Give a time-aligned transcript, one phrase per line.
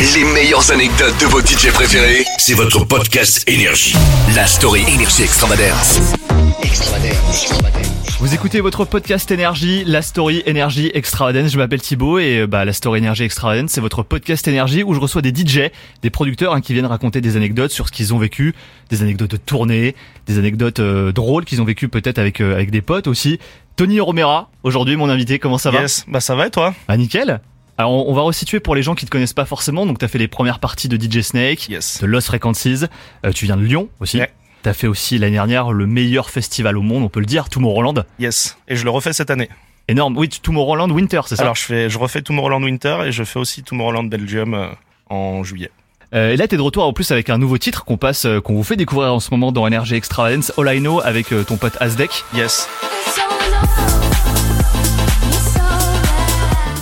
[0.00, 3.94] Les meilleures anecdotes de vos DJ préférés, c'est votre podcast Énergie.
[4.34, 6.00] La story Énergie Extravagance.
[8.18, 11.52] Vous écoutez votre podcast énergie, la story énergie extravagance.
[11.52, 14.94] Je m'appelle Thibaut et euh, bah la story énergie extravagance, c'est votre podcast énergie où
[14.94, 15.70] je reçois des DJ,
[16.02, 18.54] des producteurs hein, qui viennent raconter des anecdotes sur ce qu'ils ont vécu,
[18.90, 19.94] des anecdotes de tournée,
[20.26, 23.38] des anecdotes euh, drôles qu'ils ont vécu peut-être avec euh, avec des potes aussi.
[23.76, 25.82] Tony Romera, aujourd'hui mon invité, comment ça va?
[25.82, 26.74] Yes, bah ça va et toi?
[26.88, 27.40] Bah nickel.
[27.78, 29.86] Alors on, on va resituer pour les gens qui te connaissent pas forcément.
[29.86, 32.00] Donc t'as fait les premières parties de DJ Snake, Yes.
[32.00, 32.84] de Lost Frequencies.
[33.26, 34.18] Euh, tu viens de Lyon aussi.
[34.18, 34.30] Ouais.
[34.62, 38.04] T'as fait aussi l'année dernière le meilleur festival au monde, on peut le dire, Tomorrowland.
[38.18, 38.56] Yes.
[38.68, 39.50] Et je le refais cette année.
[39.88, 40.16] Énorme.
[40.16, 41.42] Oui, Tomorrowland Winter, c'est ça?
[41.42, 44.68] Alors je fais, je refais Tomorrowland Winter et je fais aussi Tomorrowland Belgium euh,
[45.10, 45.70] en juillet.
[46.14, 48.40] Euh, et là, t'es de retour en plus avec un nouveau titre qu'on passe, euh,
[48.40, 51.42] qu'on vous fait découvrir en ce moment dans Energy Extravagance, All I Know avec euh,
[51.42, 52.24] ton pote Asdek.
[52.34, 52.66] Yes.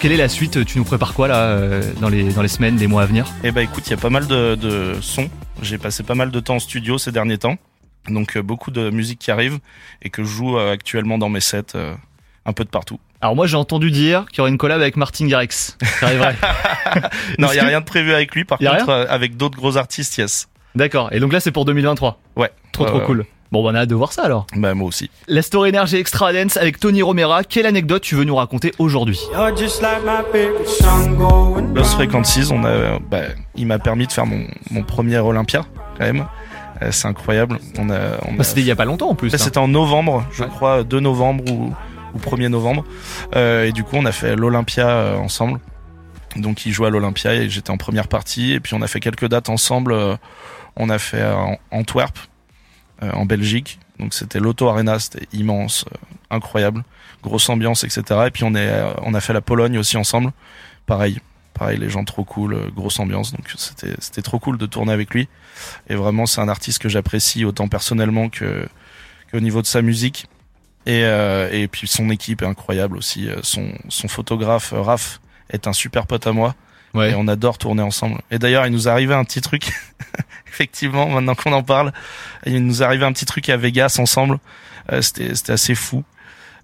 [0.00, 2.76] Quelle est la suite Tu nous prépares quoi là euh, dans les dans les semaines,
[2.76, 5.28] les mois à venir Et bah écoute, il y a pas mal de, de sons.
[5.60, 7.56] J'ai passé pas mal de temps en studio ces derniers temps.
[8.08, 9.58] Donc euh, beaucoup de musique qui arrive
[10.02, 11.94] et que je joue euh, actuellement dans mes sets euh,
[12.46, 13.00] un peu de partout.
[13.20, 15.48] Alors moi, j'ai entendu dire qu'il y aurait une collab avec Martin Garrix.
[15.50, 16.08] Ça.
[17.38, 18.44] Non, il y a que- rien de prévu avec lui.
[18.44, 20.48] Par contre, avec d'autres gros artistes, yes.
[20.76, 21.12] D'accord.
[21.12, 22.20] Et donc là, c'est pour 2023.
[22.36, 22.50] Ouais.
[22.72, 23.26] Trop trop cool.
[23.50, 24.46] Bon, bah, on a hâte de voir ça alors.
[24.56, 25.10] Bah moi aussi.
[25.26, 27.44] La story énergie extravagance avec Tony Romera.
[27.44, 29.18] Quelle anecdote tu veux nous raconter aujourd'hui
[31.74, 31.92] Lost.
[31.94, 33.22] Frequencies, on a, bah,
[33.54, 35.64] il m'a permis de faire mon, mon premier Olympia
[35.96, 36.26] quand même.
[36.82, 37.58] Euh, c'est incroyable.
[37.78, 39.30] On a, on Bah, a C'était il y a pas longtemps en plus.
[39.30, 39.38] Ça, hein.
[39.42, 40.48] c'était en novembre, je Ouais.
[40.48, 41.72] crois, 2 novembre ou,
[42.14, 42.84] ou 1er novembre.
[43.34, 45.58] Euh, et du coup, on a fait l'Olympia euh, ensemble.
[46.36, 48.52] Donc, il jouait à l'Olympia et j'étais en première partie.
[48.52, 49.92] Et puis, on a fait quelques dates ensemble.
[49.92, 50.16] Euh,
[50.76, 51.34] on a fait euh,
[51.72, 52.16] Antwerp,
[53.00, 53.78] en Belgique.
[53.98, 55.96] Donc, c'était l'Auto Arena, c'était immense, euh,
[56.30, 56.84] incroyable,
[57.22, 58.02] grosse ambiance, etc.
[58.26, 60.32] Et puis, on, est, euh, on a fait la Pologne aussi ensemble.
[60.86, 61.20] Pareil,
[61.54, 63.32] pareil, les gens trop cool, euh, grosse ambiance.
[63.32, 65.28] Donc, c'était c'était trop cool de tourner avec lui.
[65.88, 68.68] Et vraiment, c'est un artiste que j'apprécie autant personnellement que
[69.30, 70.26] qu'au niveau de sa musique.
[70.86, 73.28] Et, euh, et puis son équipe est incroyable aussi.
[73.28, 75.20] Euh, Son, son photographe, euh, Raph,
[75.50, 76.54] est un super pote à moi.
[76.94, 77.10] Ouais.
[77.10, 78.22] Et on adore tourner ensemble.
[78.30, 79.70] Et d'ailleurs, il nous est arrivé un petit truc,
[80.58, 81.92] effectivement, maintenant qu'on en parle,
[82.44, 84.38] il nous arrivé un petit truc à Vegas ensemble.
[84.92, 86.02] Euh, C'était c'était assez fou.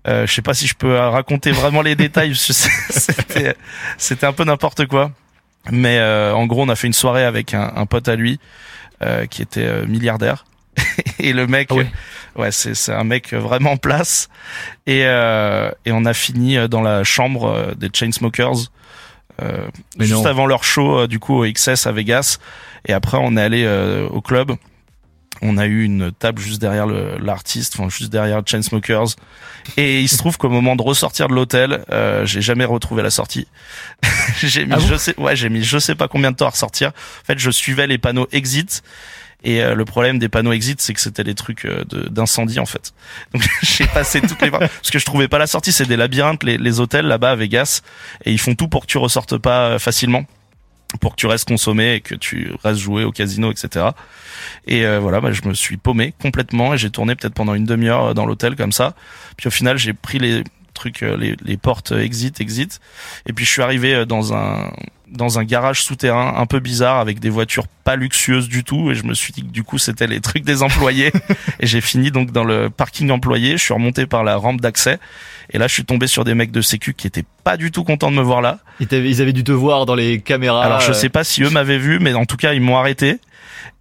[0.09, 2.34] Euh, je sais pas si je peux raconter vraiment les détails.
[2.91, 3.55] C'était
[3.97, 5.12] c'était un peu n'importe quoi.
[5.71, 8.38] Mais euh, en gros, on a fait une soirée avec un, un pote à lui
[9.03, 10.44] euh, qui était euh, milliardaire.
[11.19, 11.87] et le mec, Ah ouais.
[12.37, 14.28] ouais, c'est c'est un mec vraiment en place.
[14.87, 18.71] Et euh, et on a fini dans la chambre des Chainsmokers
[19.99, 20.27] juste non.
[20.27, 22.39] avant leur show euh, du coup au XS à Vegas.
[22.87, 24.53] Et après, on est allé euh, au club.
[25.43, 29.17] On a eu une table juste derrière l'artiste, enfin juste derrière Chainsmokers.
[29.77, 33.11] Et il se trouve qu'au moment de ressortir de l'hôtel, euh, j'ai jamais retrouvé la
[33.11, 33.49] sortie.
[34.39, 36.50] j'ai mis, Ah je sais, ouais, j'ai mis je sais pas combien de temps à
[36.50, 36.89] ressortir.
[36.89, 38.83] En fait, je suivais les panneaux exit.
[39.44, 42.66] Et euh, le problème des panneaux exit, c'est que c'était des trucs euh, d'incendie en
[42.66, 42.93] fait.
[43.32, 45.71] Donc j'ai passé toutes les parce que je trouvais pas la sortie.
[45.71, 47.82] C'est des labyrinthes, les, les hôtels là-bas à Vegas,
[48.25, 50.25] et ils font tout pour que tu ressortes pas euh, facilement,
[51.00, 53.87] pour que tu restes consommé et que tu restes joué au casino, etc.
[54.66, 57.65] Et euh, voilà, bah, je me suis paumé complètement et j'ai tourné peut-être pendant une
[57.65, 58.94] demi-heure euh, dans l'hôtel comme ça.
[59.37, 62.81] Puis au final, j'ai pris les trucs, euh, les, les portes exit, exit.
[63.26, 64.72] Et puis je suis arrivé dans un
[65.16, 68.94] dans un garage souterrain un peu bizarre avec des voitures pas luxueuses du tout et
[68.94, 71.12] je me suis dit que du coup c'était les trucs des employés
[71.60, 74.98] et j'ai fini donc dans le parking employé je suis remonté par la rampe d'accès
[75.50, 77.84] et là je suis tombé sur des mecs de sécu qui étaient pas du tout
[77.84, 80.64] contents de me voir là Ils, avaient dû te voir dans les caméras.
[80.64, 82.76] alors je euh, sais pas si eux m'avaient vu, mais en tout cas ils m'ont
[82.76, 83.19] arrêté.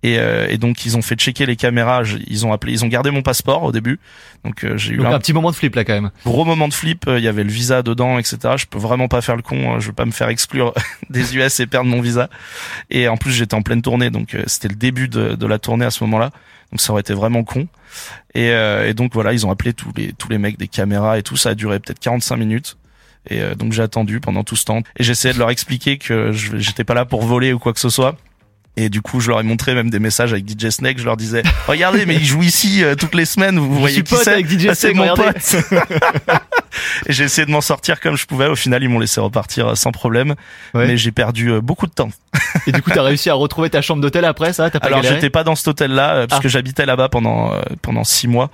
[0.03, 2.03] Et, euh, et donc ils ont fait checker les caméras.
[2.27, 3.99] Ils ont appelé, ils ont gardé mon passeport au début.
[4.43, 6.11] Donc euh, j'ai eu Donc un un petit moment de flip là quand même.
[6.25, 7.07] gros moment de flip.
[7.07, 8.37] euh, Il y avait le visa dedans, etc.
[8.57, 9.73] Je peux vraiment pas faire le con.
[9.75, 10.73] hein, Je veux pas me faire exclure
[11.09, 12.29] des US et perdre mon visa.
[12.89, 15.59] Et en plus j'étais en pleine tournée, donc euh, c'était le début de, de la
[15.59, 16.31] tournée à ce moment-là.
[16.71, 17.67] Donc ça aurait été vraiment con.
[18.33, 21.17] Et, euh, et donc voilà, ils ont appelé tous les tous les mecs des caméras
[21.19, 21.37] et tout.
[21.37, 22.77] Ça a duré peut-être 45 minutes.
[23.29, 24.79] Et euh, donc j'ai attendu pendant tout ce temps.
[24.97, 27.89] Et j'essayais de leur expliquer que j'étais pas là pour voler ou quoi que ce
[27.89, 28.17] soit.
[28.75, 30.97] Et du coup, je leur ai montré même des messages avec DJ Snake.
[30.97, 33.59] Je leur disais, regardez, mais il joue ici euh, toutes les semaines.
[33.59, 35.23] Vous voyez qui c'est avec DJ Ah, C'est mon regardez.
[35.23, 35.63] pote.
[37.05, 38.47] Et j'ai essayé de m'en sortir comme je pouvais.
[38.47, 40.33] Au final, ils m'ont laissé repartir euh, sans problème.
[40.73, 40.87] Ouais.
[40.87, 42.09] Mais j'ai perdu euh, beaucoup de temps.
[42.65, 44.71] Et du coup, t'as réussi à retrouver ta chambre d'hôtel après ça?
[44.71, 46.43] T'as pas Alors, j'étais pas dans cet hôtel-là euh, parce Ah.
[46.43, 47.51] que j'habitais là-bas pendant
[47.83, 48.49] pendant six mois.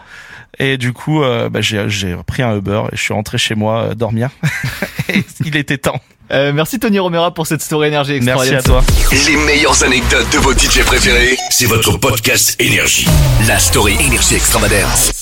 [0.57, 4.29] Et du coup, bah, j'ai pris un Uber et je suis rentré chez moi dormir.
[5.09, 6.01] et il était temps.
[6.31, 8.59] Euh, merci Tony Romera pour cette story énergie Merci extraordinaire.
[8.59, 9.19] à toi.
[9.27, 13.07] Les meilleures anecdotes de vos DJ préférés, c'est votre podcast Énergie.
[13.47, 15.18] La story Énergie Extravagance.